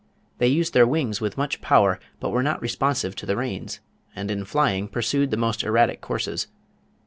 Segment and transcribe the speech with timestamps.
[0.39, 3.81] They used their wings with much power, but were not responsive to the reins,
[4.15, 6.47] and in flying pursued the most erratic courses.